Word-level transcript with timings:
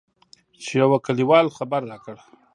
چې 0.63 0.73
يوه 0.81 0.97
کليوال 1.05 1.45
خبر 1.57 1.81
راکړ. 1.91 2.15